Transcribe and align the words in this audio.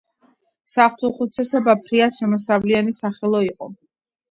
სახლთუხუცესობა 0.75 1.77
ფრიად 1.85 2.17
შემოსავლიანი 2.17 2.99
სახელო 3.03 3.45
იყო. 3.53 3.73